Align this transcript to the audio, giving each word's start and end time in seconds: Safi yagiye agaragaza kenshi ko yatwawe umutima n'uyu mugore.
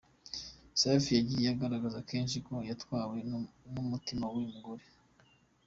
Safi 0.81 1.09
yagiye 1.17 1.47
agaragaza 1.55 2.05
kenshi 2.09 2.37
ko 2.47 2.55
yatwawe 2.69 3.17
umutima 3.81 4.25
n'uyu 4.27 4.49
mugore. 4.55 4.85